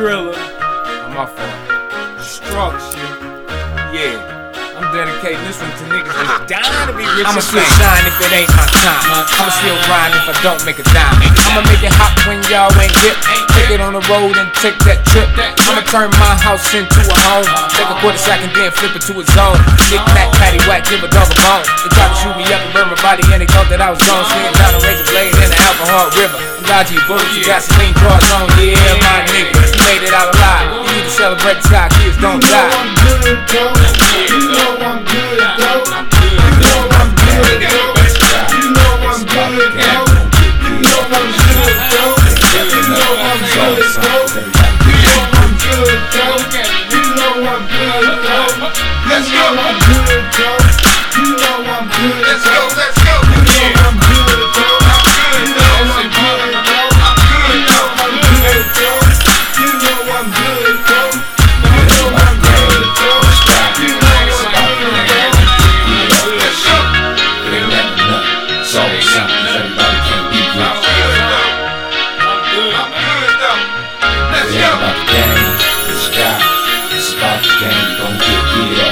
[0.00, 0.32] Strilla.
[0.32, 2.16] Oh, my fault.
[2.16, 3.04] Destruction.
[3.92, 4.40] Yeah.
[4.80, 7.28] I'm dedicating this one to niggas that's down to be rich.
[7.28, 8.96] I'ma still shine if it ain't my time.
[9.12, 11.20] I'ma still grind if I don't make a dime.
[11.20, 13.12] I'ma make it hot when y'all ain't hip.
[13.52, 15.28] Take it on the road and take that trip.
[15.36, 17.44] I'ma turn my house into a home.
[17.76, 19.60] Take a quarter sack and then flip it to a zone.
[19.92, 21.60] Knick knack, patty whack, give a dog a bone.
[21.84, 23.92] They tried to shoot me up and burn my body and they thought that I
[23.92, 24.24] was gone.
[24.32, 26.40] Swinging down a razor blade in the alcohol river.
[26.40, 28.48] I'm dodgy bullets, you gasoline drawers on.
[28.56, 29.59] Yeah, my nigga,
[29.90, 30.86] made it out alive.
[30.86, 32.70] You need to celebrate the sky, kids don't die.
[32.70, 33.74] I'm good, though.
[34.30, 36.19] You know I'm good, though.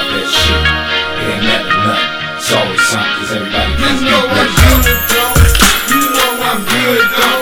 [0.09, 0.65] Off that shit.
[1.21, 2.37] It ain't never nothing.
[2.39, 4.19] It's always something, cause everybody Let's can't go.
[4.25, 4.65] be Let's rich.
[4.65, 4.77] go.
[4.89, 5.35] good, though.
[5.93, 7.38] You know I'm good, though.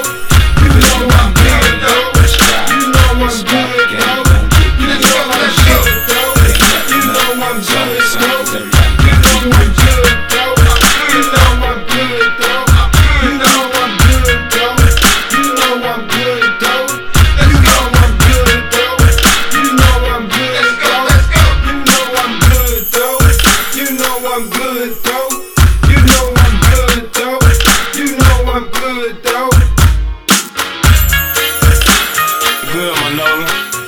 [33.38, 33.85] Yeah.